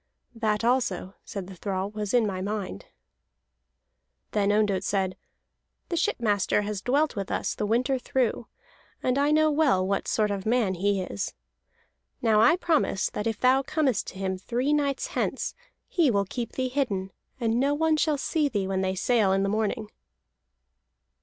"That 0.33 0.63
also," 0.63 1.13
said 1.23 1.45
the 1.45 1.53
thrall, 1.55 1.91
"was 1.91 2.11
in 2.11 2.25
my 2.25 2.41
mind." 2.41 2.87
Then 4.31 4.51
Ondott 4.51 4.83
said: 4.83 5.15
"The 5.89 5.95
shipmaster 5.95 6.63
has 6.63 6.81
dwelt 6.81 7.15
with 7.15 7.29
us 7.29 7.53
the 7.53 7.67
winter 7.67 7.99
through, 7.99 8.47
and 9.03 9.19
I 9.19 9.29
know 9.29 9.51
well 9.51 9.85
what 9.85 10.07
sort 10.07 10.31
of 10.31 10.43
man 10.43 10.73
he 10.73 11.03
is. 11.03 11.35
Now 12.19 12.39
I 12.41 12.55
promise 12.55 13.11
that 13.11 13.27
if 13.27 13.39
thou 13.39 13.61
comest 13.61 14.07
to 14.07 14.17
him 14.17 14.39
three 14.39 14.73
nights 14.73 15.05
hence, 15.13 15.53
he 15.87 16.09
will 16.09 16.25
keep 16.25 16.53
thee 16.53 16.69
hidden, 16.69 17.11
and 17.39 17.59
no 17.59 17.75
one 17.75 17.95
shall 17.95 18.17
see 18.17 18.49
thee 18.49 18.65
when 18.67 18.81
they 18.81 18.95
sail 18.95 19.31
in 19.31 19.43
the 19.43 19.49
morning." 19.49 19.91